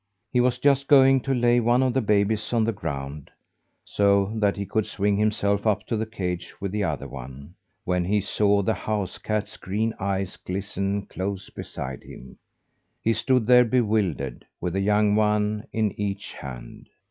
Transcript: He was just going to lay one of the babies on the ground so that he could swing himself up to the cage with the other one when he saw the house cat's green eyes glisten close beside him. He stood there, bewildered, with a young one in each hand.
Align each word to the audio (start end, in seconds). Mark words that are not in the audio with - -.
He 0.33 0.39
was 0.39 0.57
just 0.57 0.87
going 0.87 1.21
to 1.21 1.33
lay 1.35 1.59
one 1.59 1.83
of 1.83 1.93
the 1.93 2.01
babies 2.01 2.51
on 2.53 2.63
the 2.63 2.71
ground 2.71 3.29
so 3.85 4.33
that 4.37 4.57
he 4.57 4.65
could 4.65 4.87
swing 4.87 5.15
himself 5.15 5.67
up 5.67 5.85
to 5.85 5.95
the 5.95 6.07
cage 6.07 6.55
with 6.59 6.71
the 6.71 6.83
other 6.83 7.07
one 7.07 7.53
when 7.83 8.03
he 8.05 8.19
saw 8.19 8.63
the 8.63 8.73
house 8.73 9.19
cat's 9.19 9.57
green 9.57 9.93
eyes 9.99 10.37
glisten 10.37 11.05
close 11.05 11.51
beside 11.51 12.01
him. 12.01 12.39
He 13.03 13.13
stood 13.13 13.45
there, 13.45 13.63
bewildered, 13.63 14.43
with 14.59 14.75
a 14.75 14.81
young 14.81 15.13
one 15.13 15.67
in 15.71 15.91
each 16.01 16.33
hand. 16.33 16.89